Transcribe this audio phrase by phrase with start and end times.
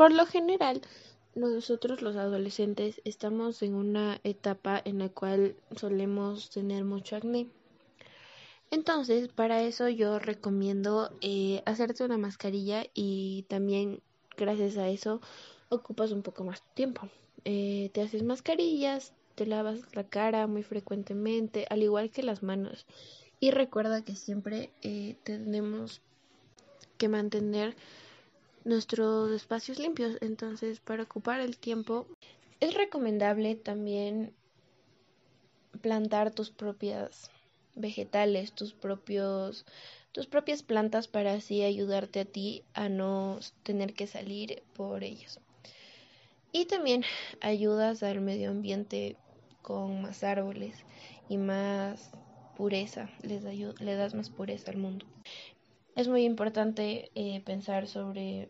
[0.00, 0.80] Por lo general,
[1.34, 7.48] nosotros los adolescentes estamos en una etapa en la cual solemos tener mucho acné.
[8.70, 14.00] Entonces, para eso yo recomiendo eh, hacerte una mascarilla y también
[14.38, 15.20] gracias a eso
[15.68, 17.10] ocupas un poco más tiempo.
[17.44, 22.86] Eh, te haces mascarillas, te lavas la cara muy frecuentemente, al igual que las manos.
[23.38, 26.00] Y recuerda que siempre eh, tenemos
[26.96, 27.76] que mantener
[28.64, 30.16] nuestros espacios limpios.
[30.20, 32.06] Entonces, para ocupar el tiempo,
[32.60, 34.34] es recomendable también
[35.80, 37.30] plantar tus propias
[37.74, 39.64] vegetales, tus propios
[40.12, 45.38] tus propias plantas para así ayudarte a ti a no tener que salir por ellos.
[46.52, 47.04] Y también
[47.40, 49.16] ayudas al medio ambiente
[49.62, 50.74] con más árboles
[51.28, 52.10] y más
[52.56, 55.06] pureza, les le das más pureza al mundo.
[56.00, 58.48] Es muy importante eh, pensar sobre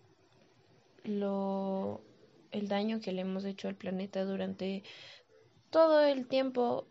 [1.03, 2.01] lo,
[2.53, 4.85] el daño que le hemos hecho al planeta durante
[5.71, 6.87] todo el tiempo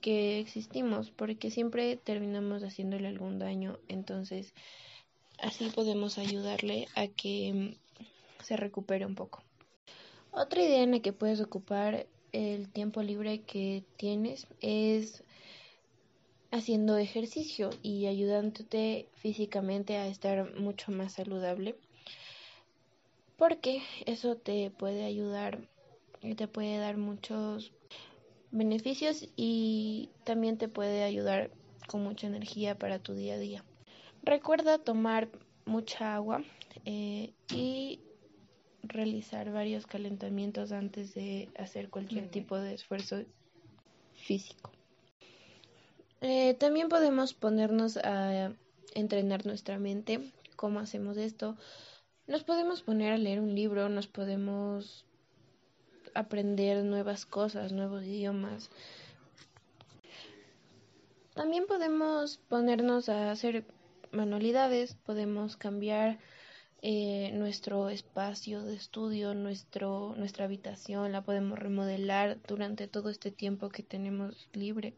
[0.00, 4.54] que existimos, porque siempre terminamos haciéndole algún daño, entonces
[5.38, 7.76] así podemos ayudarle a que
[8.42, 9.42] se recupere un poco.
[10.30, 15.22] Otra idea en la que puedes ocupar el tiempo libre que tienes es
[16.52, 21.76] haciendo ejercicio y ayudándote físicamente a estar mucho más saludable
[23.36, 25.66] porque eso te puede ayudar
[26.20, 27.72] y te puede dar muchos
[28.52, 31.50] beneficios y también te puede ayudar
[31.88, 33.64] con mucha energía para tu día a día.
[34.22, 35.30] Recuerda tomar
[35.64, 36.44] mucha agua
[36.84, 37.98] eh, y
[38.82, 43.24] realizar varios calentamientos antes de hacer cualquier tipo de esfuerzo
[44.14, 44.70] físico.
[46.24, 48.52] Eh, también podemos ponernos a
[48.94, 50.32] entrenar nuestra mente.
[50.54, 51.56] ¿Cómo hacemos esto?
[52.28, 55.04] Nos podemos poner a leer un libro, nos podemos
[56.14, 58.70] aprender nuevas cosas, nuevos idiomas.
[61.34, 63.64] También podemos ponernos a hacer
[64.12, 66.20] manualidades, podemos cambiar
[66.82, 73.70] eh, nuestro espacio de estudio, nuestro, nuestra habitación, la podemos remodelar durante todo este tiempo
[73.70, 74.94] que tenemos libre.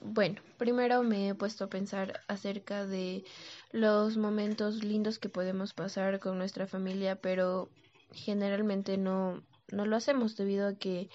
[0.00, 3.24] Bueno, primero me he puesto a pensar acerca de
[3.72, 7.68] los momentos lindos que podemos pasar con nuestra familia, pero
[8.12, 11.08] generalmente no, no lo hacemos debido a que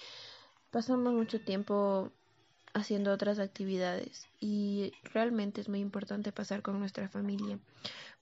[0.71, 2.11] pasamos mucho tiempo
[2.73, 7.59] haciendo otras actividades y realmente es muy importante pasar con nuestra familia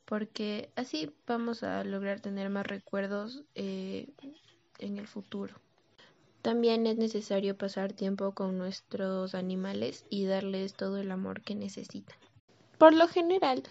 [0.06, 4.10] porque así vamos a lograr tener más recuerdos eh,
[4.80, 5.56] en el futuro.
[6.42, 12.18] También es necesario pasar tiempo con nuestros animales y darles todo el amor que necesitan.
[12.80, 13.64] Por lo general,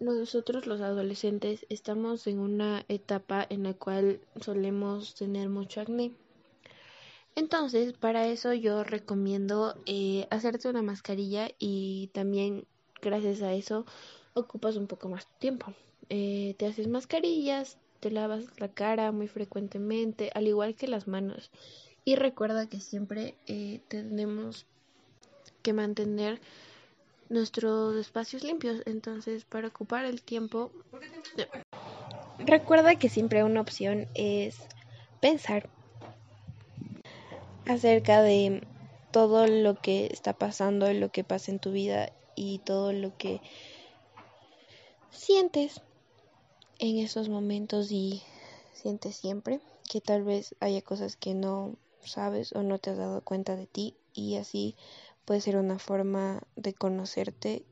[0.00, 6.12] nosotros los adolescentes estamos en una etapa en la cual solemos tener mucho acné.
[7.36, 12.64] Entonces, para eso yo recomiendo eh, hacerte una mascarilla y también
[13.02, 13.84] gracias a eso
[14.34, 15.74] ocupas un poco más tiempo.
[16.08, 21.50] Eh, te haces mascarillas, te lavas la cara muy frecuentemente, al igual que las manos.
[22.04, 24.66] Y recuerda que siempre eh, tenemos
[25.62, 26.40] que mantener
[27.30, 28.82] nuestros espacios limpios.
[28.84, 30.70] Entonces, para ocupar el tiempo,
[32.38, 34.56] recuerda que siempre una opción es
[35.20, 35.70] pensar
[37.66, 38.66] acerca de
[39.10, 43.40] todo lo que está pasando, lo que pasa en tu vida y todo lo que
[45.10, 45.80] sientes
[46.78, 48.22] en esos momentos y
[48.74, 51.76] sientes siempre que tal vez haya cosas que no
[52.06, 54.76] sabes o no te has dado cuenta de ti y así
[55.24, 57.64] puede ser una forma de conocerte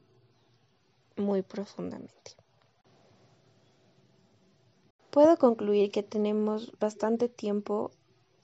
[1.16, 2.36] muy profundamente.
[5.10, 7.90] Puedo concluir que tenemos bastante tiempo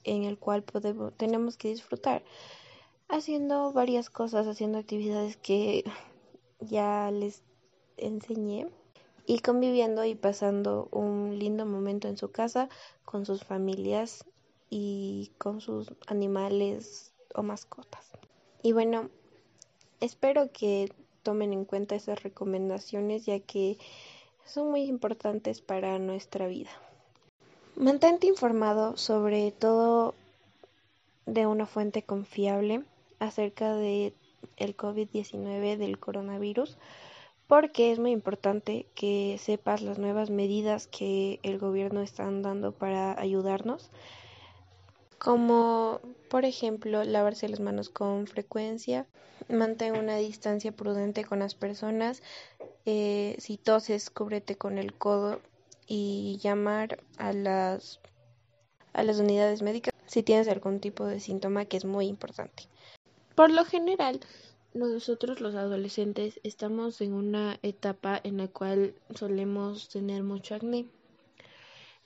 [0.03, 2.23] en el cual podemos, tenemos que disfrutar
[3.07, 5.83] haciendo varias cosas, haciendo actividades que
[6.59, 7.43] ya les
[7.97, 8.67] enseñé
[9.25, 12.69] y conviviendo y pasando un lindo momento en su casa
[13.03, 14.25] con sus familias
[14.69, 18.05] y con sus animales o mascotas.
[18.61, 19.09] Y bueno,
[19.99, 20.91] espero que
[21.23, 23.77] tomen en cuenta esas recomendaciones ya que
[24.45, 26.71] son muy importantes para nuestra vida.
[27.75, 30.15] Mantente informado sobre todo
[31.25, 32.83] de una fuente confiable
[33.19, 34.13] acerca de
[34.57, 36.77] el COVID-19 del coronavirus
[37.47, 43.19] porque es muy importante que sepas las nuevas medidas que el gobierno está dando para
[43.19, 43.89] ayudarnos
[45.19, 45.99] como
[46.29, 49.05] por ejemplo lavarse las manos con frecuencia,
[49.49, 52.23] mantén una distancia prudente con las personas,
[52.85, 55.41] eh, si toses cúbrete con el codo
[55.87, 57.99] y llamar a las
[58.93, 62.63] a las unidades médicas si tienes algún tipo de síntoma que es muy importante.
[63.35, 64.19] Por lo general,
[64.73, 70.87] nosotros los adolescentes estamos en una etapa en la cual solemos tener mucho acné.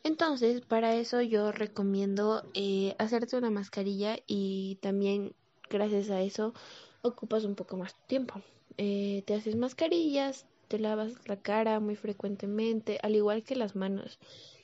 [0.03, 5.33] Entonces, para eso yo recomiendo eh, hacerte una mascarilla y también
[5.69, 6.53] gracias a eso
[7.01, 8.41] ocupas un poco más tiempo.
[8.77, 14.19] Eh, te haces mascarillas, te lavas la cara muy frecuentemente, al igual que las manos.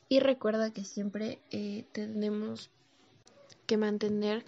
[0.09, 2.69] Y recuerda que siempre eh, tenemos
[3.65, 4.43] que mantener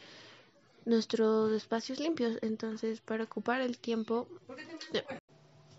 [0.85, 2.37] nuestros espacios limpios.
[2.41, 4.27] Entonces, para ocupar el tiempo,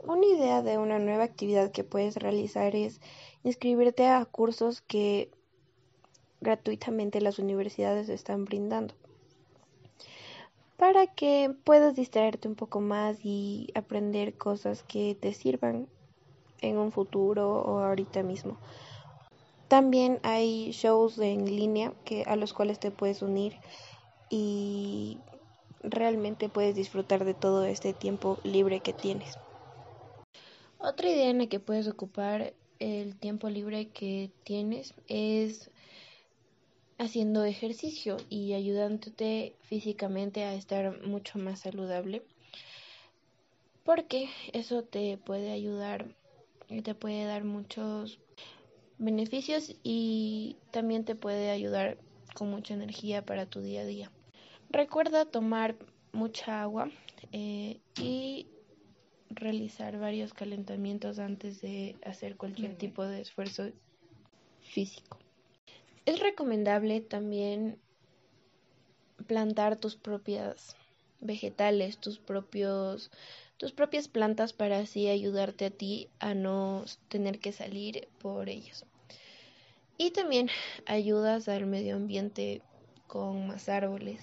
[0.03, 3.01] una idea de una nueva actividad que puedes realizar es
[3.45, 5.31] inscribirte a cursos que
[6.41, 8.95] gratuitamente las universidades están brindando
[10.83, 15.87] para que puedas distraerte un poco más y aprender cosas que te sirvan
[16.61, 18.57] en un futuro o ahorita mismo.
[19.69, 23.55] También hay shows en línea que a los cuales te puedes unir
[24.29, 25.19] y
[25.85, 29.39] realmente puedes disfrutar de todo este tiempo libre que tienes.
[30.85, 35.71] Otra idea en la que puedes ocupar el tiempo libre que tienes es
[36.99, 42.23] haciendo ejercicio y ayudándote físicamente a estar mucho más saludable
[43.85, 46.17] porque eso te puede ayudar
[46.69, 48.19] y te puede dar muchos
[48.99, 51.97] beneficios y también te puede ayudar
[52.35, 54.11] con mucha energía para tu día a día.
[54.69, 55.77] Recuerda tomar
[56.13, 56.91] mucha agua
[57.31, 58.49] eh, y
[59.35, 63.71] realizar varios calentamientos antes de hacer cualquier tipo de esfuerzo
[64.61, 65.19] físico.
[66.05, 67.79] Es recomendable también
[69.27, 70.77] plantar tus propias
[71.21, 73.11] vegetales, tus propios
[73.57, 78.85] tus propias plantas para así ayudarte a ti a no tener que salir por ellos.
[79.97, 80.49] Y también
[80.87, 82.61] ayudas al medio ambiente
[83.07, 84.21] con más árboles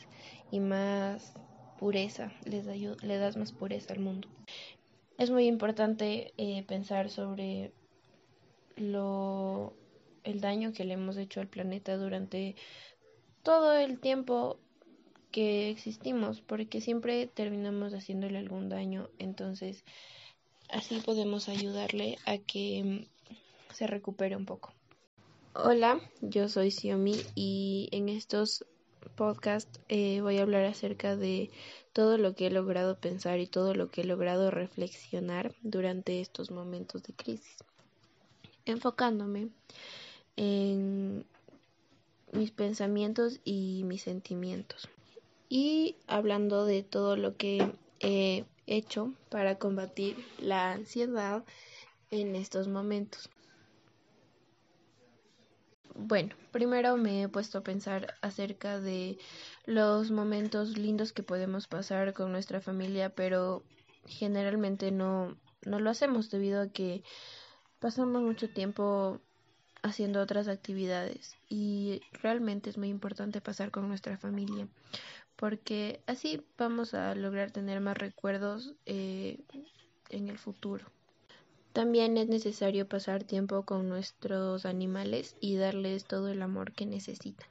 [0.52, 1.32] y más
[1.80, 4.28] pureza, les le das más pureza al mundo.
[5.20, 7.74] Es muy importante eh, pensar sobre
[8.78, 9.74] lo
[10.24, 12.56] el daño que le hemos hecho al planeta durante
[13.44, 14.58] todo el tiempo
[15.32, 19.84] que existimos, porque siempre terminamos haciéndole algún daño, entonces
[20.70, 24.72] así podemos ayudarle a que mm, se recupere un poco.
[25.54, 28.66] Hola, yo soy Xiaomi y en estos
[29.16, 31.50] podcasts eh, voy a hablar acerca de
[31.94, 36.52] todo lo que he logrado pensar y todo lo que he logrado reflexionar durante estos
[36.52, 37.58] momentos de crisis,
[38.66, 39.50] enfocándome
[40.36, 41.26] en
[42.32, 44.88] mis pensamientos y mis sentimientos.
[45.50, 51.44] Y hablando de todo lo que he hecho para combatir la ansiedad
[52.12, 53.30] en estos momentos.
[56.02, 59.18] Bueno, primero me he puesto a pensar acerca de
[59.66, 63.64] los momentos lindos que podemos pasar con nuestra familia, pero
[64.06, 67.04] generalmente no, no lo hacemos debido a que
[67.80, 69.20] pasamos mucho tiempo
[69.82, 74.68] haciendo otras actividades y realmente es muy importante pasar con nuestra familia
[75.36, 79.40] porque así vamos a lograr tener más recuerdos eh,
[80.10, 80.86] en el futuro.
[81.74, 87.48] También es necesario pasar tiempo con nuestros animales y darles todo el amor que necesitan.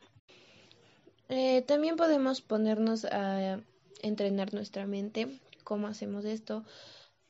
[1.28, 3.60] Eh, también podemos ponernos a
[4.02, 5.38] entrenar nuestra mente.
[5.62, 6.64] ¿Cómo hacemos esto?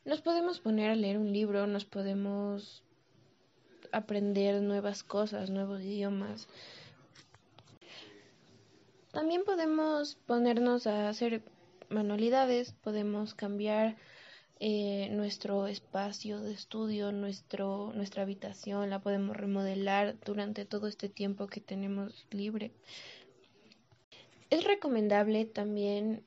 [0.05, 2.83] Nos podemos poner a leer un libro, nos podemos
[3.93, 6.49] aprender nuevas cosas, nuevos idiomas.
[9.13, 11.43] También podemos ponernos a hacer
[11.89, 13.97] manualidades, podemos cambiar
[14.61, 21.47] eh, nuestro espacio de estudio, nuestro, nuestra habitación, la podemos remodelar durante todo este tiempo
[21.47, 22.73] que tenemos libre.
[24.51, 26.25] Es recomendable también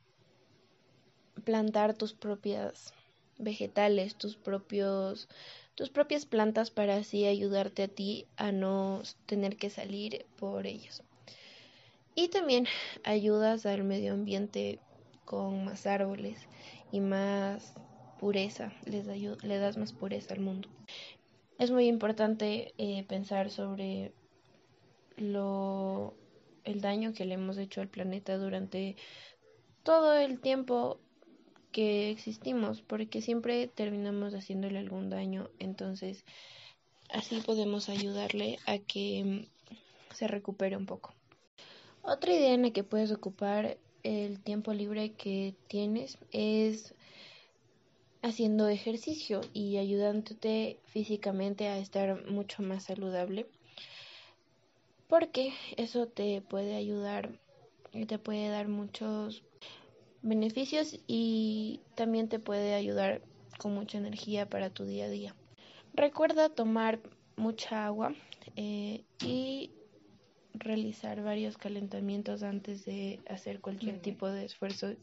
[1.44, 2.94] plantar tus propias
[3.38, 5.28] vegetales, tus propios
[5.76, 11.02] tus propias plantas para así ayudarte a ti a no tener que salir por ellos.
[12.14, 12.68] Y también
[13.04, 14.80] ayudas al medio ambiente
[15.26, 16.38] con más árboles
[16.92, 17.74] y más
[18.22, 20.70] pureza, les le das más pureza al mundo.
[21.58, 24.14] Es muy importante eh, pensar sobre
[25.18, 26.14] lo
[26.64, 28.96] el daño que le hemos hecho al planeta durante
[29.82, 31.00] todo el tiempo
[31.72, 36.24] que existimos, porque siempre terminamos haciéndole algún daño, entonces
[37.10, 41.16] así podemos ayudarle a que mm, se recupere un poco.
[42.04, 46.94] Otra idea en la que puedes ocupar el tiempo libre que tienes es
[48.22, 53.48] haciendo ejercicio y ayudándote físicamente a estar mucho más saludable.
[55.08, 57.38] Porque eso te puede ayudar
[57.92, 59.44] y te puede dar muchos
[60.22, 63.22] beneficios y también te puede ayudar
[63.58, 65.36] con mucha energía para tu día a día.
[65.94, 67.00] Recuerda tomar
[67.36, 68.14] mucha agua
[68.56, 69.72] eh, y
[70.54, 74.94] realizar varios calentamientos antes de hacer cualquier tipo de esfuerzo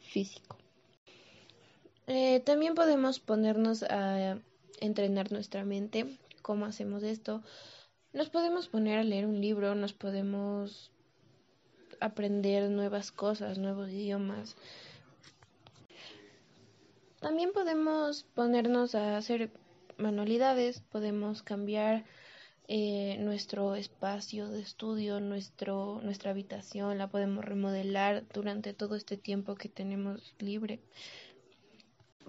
[0.00, 0.58] físico.
[2.06, 4.38] Eh, también podemos ponernos a
[4.80, 6.18] entrenar nuestra mente.
[6.42, 7.42] ¿Cómo hacemos esto?
[8.12, 10.92] Nos podemos poner a leer un libro, nos podemos
[12.00, 14.56] aprender nuevas cosas, nuevos idiomas.
[17.20, 19.50] También podemos ponernos a hacer
[19.96, 22.04] manualidades, podemos cambiar
[22.68, 29.56] eh, nuestro espacio de estudio, nuestro, nuestra habitación, la podemos remodelar durante todo este tiempo
[29.56, 30.80] que tenemos libre.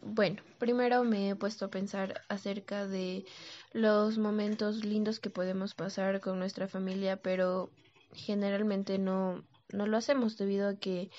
[0.10, 3.26] Bueno, primero me he puesto a pensar acerca de
[3.74, 7.70] los momentos lindos que podemos pasar con nuestra familia, pero
[8.14, 11.10] generalmente no, no lo hacemos debido a que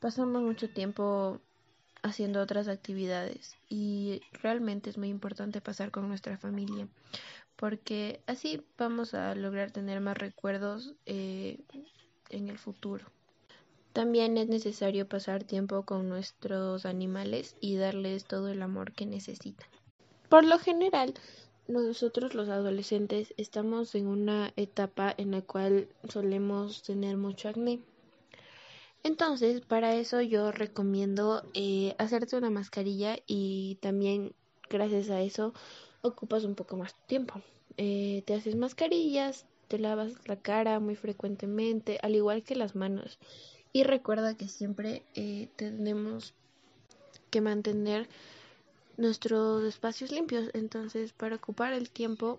[0.00, 1.40] pasamos mucho tiempo
[2.02, 6.88] haciendo otras actividades y realmente es muy importante pasar con nuestra familia
[7.56, 11.58] porque así vamos a lograr tener más recuerdos eh,
[12.28, 13.06] en el futuro.
[14.00, 19.68] También es necesario pasar tiempo con nuestros animales y darles todo el amor que necesitan.
[20.30, 21.12] Por lo general,
[21.68, 27.82] nosotros los adolescentes estamos en una etapa en la cual solemos tener mucho acné.
[29.02, 34.32] Entonces, para eso yo recomiendo eh, hacerte una mascarilla y también
[34.70, 35.52] gracias a eso
[36.00, 37.42] ocupas un poco más tiempo.
[37.76, 43.18] Eh, te haces mascarillas, te lavas la cara muy frecuentemente, al igual que las manos.
[43.72, 46.34] Y recuerda que siempre eh, tenemos
[47.30, 48.08] que mantener
[48.96, 50.50] nuestros espacios limpios.
[50.54, 52.38] Entonces, para ocupar el tiempo,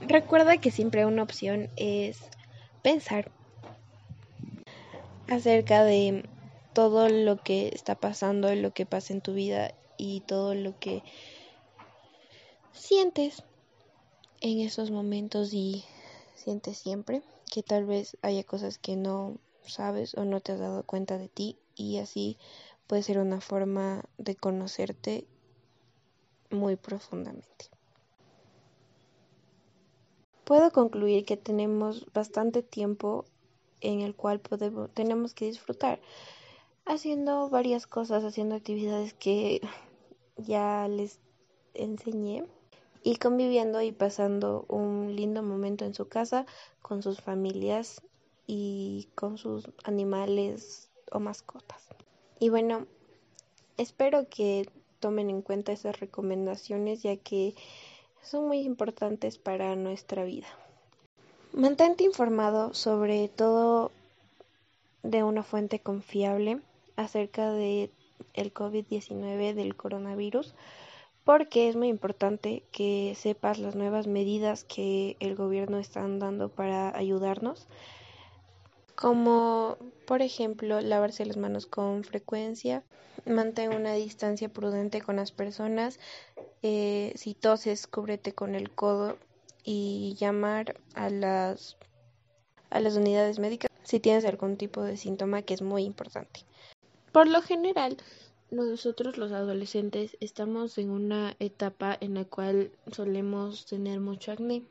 [0.00, 2.18] recuerda que siempre una opción es
[2.82, 3.30] pensar
[5.28, 6.28] acerca de
[6.74, 11.02] todo lo que está pasando, lo que pasa en tu vida y todo lo que
[12.72, 13.42] sientes
[14.40, 15.84] en esos momentos y
[16.34, 20.82] sientes siempre que tal vez haya cosas que no sabes o no te has dado
[20.84, 22.38] cuenta de ti y así
[22.86, 25.26] puede ser una forma de conocerte
[26.50, 27.66] muy profundamente.
[30.44, 33.24] Puedo concluir que tenemos bastante tiempo
[33.80, 36.00] en el cual podemos, tenemos que disfrutar
[36.84, 39.60] haciendo varias cosas, haciendo actividades que
[40.36, 41.20] ya les
[41.72, 42.44] enseñé
[43.02, 46.46] y conviviendo y pasando un lindo momento en su casa
[46.82, 48.02] con sus familias
[48.46, 51.88] y con sus animales o mascotas.
[52.38, 52.86] Y bueno,
[53.76, 54.68] espero que
[55.00, 57.54] tomen en cuenta esas recomendaciones ya que
[58.22, 60.46] son muy importantes para nuestra vida.
[61.52, 63.92] Mantente informado sobre todo
[65.02, 66.60] de una fuente confiable
[66.96, 67.90] acerca de
[68.32, 70.54] el COVID-19 del coronavirus
[71.24, 76.96] porque es muy importante que sepas las nuevas medidas que el gobierno está dando para
[76.96, 77.66] ayudarnos
[78.94, 82.82] como por ejemplo lavarse las manos con frecuencia,
[83.26, 85.98] mantén una distancia prudente con las personas,
[86.62, 89.18] eh, si toses cúbrete con el codo
[89.64, 91.76] y llamar a las
[92.70, 96.40] a las unidades médicas si tienes algún tipo de síntoma que es muy importante.
[97.12, 97.96] Por lo general,
[98.50, 104.64] nosotros los adolescentes estamos en una etapa en la cual solemos tener mucho acné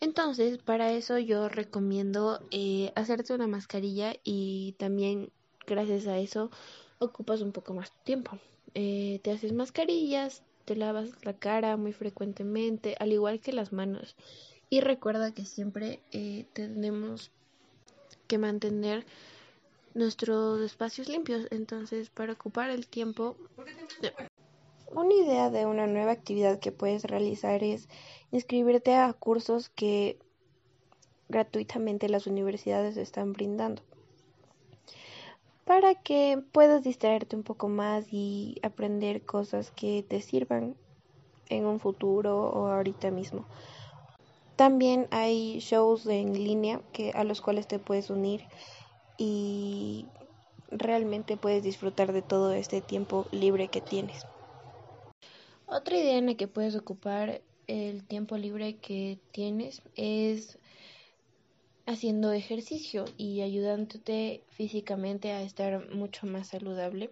[0.00, 5.30] entonces, para eso yo recomiendo eh, hacerte una mascarilla y también
[5.66, 6.50] gracias a eso
[6.98, 8.38] ocupas un poco más tiempo.
[8.74, 14.16] Eh, te haces mascarillas, te lavas la cara muy frecuentemente, al igual que las manos.
[14.70, 17.30] Y recuerda que siempre eh, tenemos
[18.26, 19.06] que mantener
[19.94, 21.46] nuestros espacios limpios.
[21.50, 23.36] Entonces, para ocupar el tiempo...
[24.90, 27.88] Una idea de una nueva actividad que puedes realizar es
[28.30, 30.18] inscribirte a cursos que
[31.28, 33.82] gratuitamente las universidades están brindando
[35.68, 40.76] para que puedas distraerte un poco más y aprender cosas que te sirvan
[41.50, 43.44] en un futuro o ahorita mismo.
[44.56, 48.46] También hay shows en línea que a los cuales te puedes unir
[49.18, 50.06] y
[50.70, 54.24] realmente puedes disfrutar de todo este tiempo libre que tienes.
[55.70, 60.58] Otra idea en la que puedes ocupar el tiempo libre que tienes es
[61.84, 67.10] haciendo ejercicio y ayudándote físicamente a estar mucho más saludable.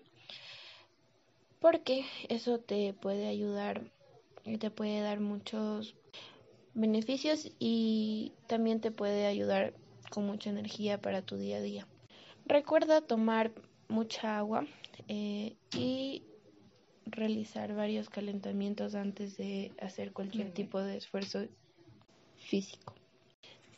[1.61, 3.91] porque eso te puede ayudar
[4.45, 5.95] y te puede dar muchos
[6.75, 9.75] beneficios y también te puede ayudar
[10.11, 11.87] con mucha energía para tu día a día.
[12.47, 13.53] Recuerda tomar
[13.89, 14.67] mucha agua
[15.09, 16.23] eh, y
[17.27, 21.47] realizar varios calentamientos antes de hacer cualquier tipo de esfuerzo
[22.39, 22.95] físico.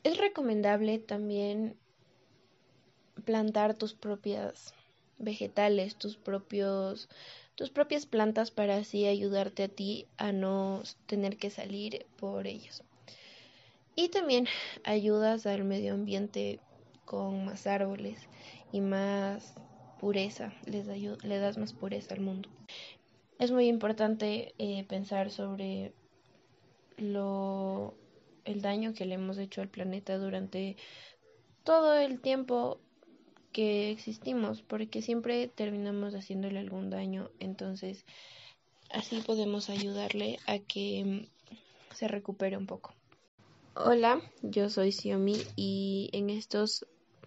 [0.05, 1.75] Es recomendable también
[3.25, 4.75] plantar tus propias
[5.19, 7.09] vegetales, tus propios
[7.55, 12.85] tus propias plantas para así ayudarte a ti a no tener que salir por ellos.
[13.97, 14.47] Y también
[14.85, 16.61] ayudas al medio ambiente
[17.05, 18.29] con más árboles
[18.71, 19.55] y más
[19.99, 22.49] pureza, les le das más pureza al mundo.
[23.39, 25.93] Es muy importante eh, pensar sobre
[26.97, 27.95] lo,
[28.45, 30.77] el daño que le hemos hecho al planeta durante
[31.63, 32.81] todo el tiempo
[33.53, 38.05] que existimos, porque siempre terminamos haciéndole algún daño, entonces
[38.91, 41.29] así podemos ayudarle a que
[41.95, 42.95] se recupere un poco.
[43.75, 46.87] Hola, yo soy Xiaomi y en estos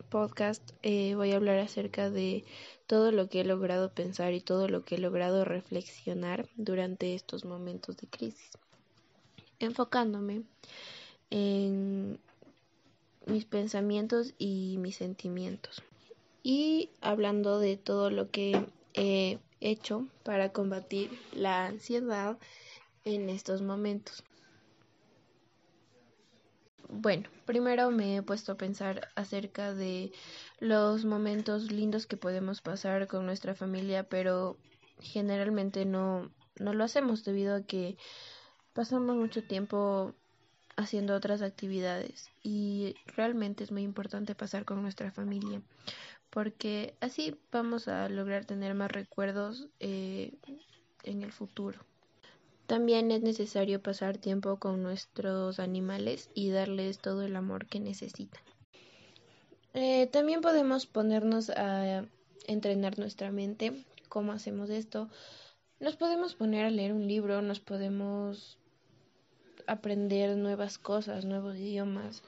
[0.09, 2.43] podcasts eh, voy a hablar acerca de
[2.87, 7.45] todo lo que he logrado pensar y todo lo que he logrado reflexionar durante estos
[7.45, 8.51] momentos de crisis,
[9.59, 10.43] enfocándome
[11.29, 12.19] en
[13.25, 15.83] mis pensamientos y mis sentimientos
[16.43, 22.37] y hablando de todo lo que he hecho para combatir la ansiedad
[23.05, 24.23] en estos momentos.
[26.93, 30.11] Bueno, primero me he puesto a pensar acerca de
[30.59, 34.57] los momentos lindos que podemos pasar con nuestra familia, pero
[34.99, 36.29] generalmente no,
[36.59, 37.97] no lo hacemos debido a que
[38.73, 40.13] pasamos mucho tiempo
[40.75, 45.61] haciendo otras actividades y realmente es muy importante pasar con nuestra familia
[46.29, 50.33] porque así vamos a lograr tener más recuerdos eh,
[51.03, 51.79] en el futuro.
[52.67, 58.41] También es necesario pasar tiempo con nuestros animales y darles todo el amor que necesitan.
[59.73, 62.05] Eh, también podemos ponernos a
[62.47, 63.85] entrenar nuestra mente.
[64.09, 65.09] ¿Cómo hacemos esto?
[65.79, 68.57] Nos podemos poner a leer un libro, nos podemos
[69.67, 72.23] aprender nuevas cosas, nuevos idiomas.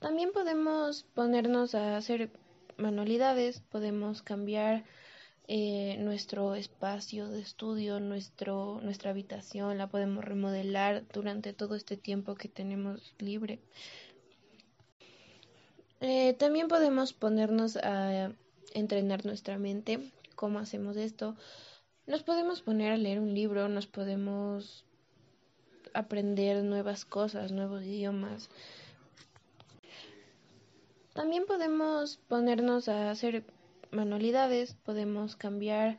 [0.00, 2.30] También podemos ponernos a hacer
[2.76, 4.84] manualidades, podemos cambiar
[5.46, 12.34] eh, nuestro espacio de estudio, nuestro, nuestra habitación, la podemos remodelar durante todo este tiempo
[12.34, 13.58] que tenemos libre.
[16.00, 18.32] Eh, también podemos ponernos a
[18.72, 20.10] entrenar nuestra mente.
[20.34, 21.36] ¿Cómo hacemos esto?
[22.06, 24.84] Nos podemos poner a leer un libro, nos podemos
[25.94, 28.50] aprender nuevas cosas, nuevos idiomas.
[31.14, 33.44] También podemos ponernos a hacer
[33.94, 35.98] manualidades, podemos cambiar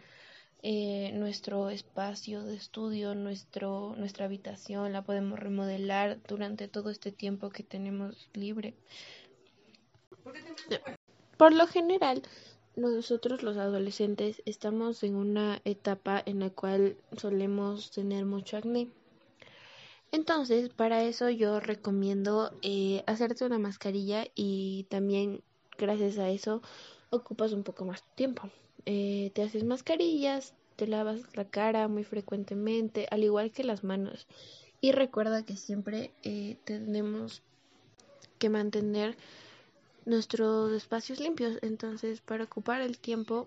[0.61, 7.49] eh, nuestro espacio de estudio, nuestro, nuestra habitación, la podemos remodelar durante todo este tiempo
[7.49, 8.73] que tenemos libre.
[11.37, 12.23] Por lo general,
[12.75, 18.89] nosotros los adolescentes estamos en una etapa en la cual solemos tener mucho acné.
[20.11, 25.43] Entonces, para eso yo recomiendo eh, hacerte una mascarilla y también
[25.77, 26.61] gracias a eso
[27.15, 28.49] ocupas un poco más tiempo.
[28.85, 34.27] Eh, te haces mascarillas, te lavas la cara muy frecuentemente, al igual que las manos.
[34.81, 37.41] Y recuerda que siempre eh, tenemos
[38.37, 39.17] que mantener
[40.05, 41.57] nuestros espacios limpios.
[41.61, 43.43] Entonces, para ocupar el tiempo,